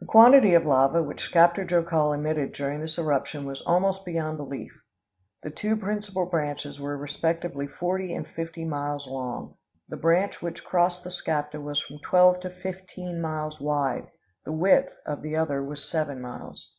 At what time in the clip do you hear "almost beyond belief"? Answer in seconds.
3.60-4.72